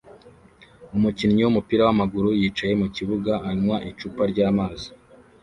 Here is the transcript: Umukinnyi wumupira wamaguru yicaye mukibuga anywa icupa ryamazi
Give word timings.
Umukinnyi 0.95 1.41
wumupira 1.43 1.81
wamaguru 1.87 2.29
yicaye 2.39 2.73
mukibuga 2.81 3.33
anywa 3.49 3.75
icupa 3.89 4.21
ryamazi 4.31 4.87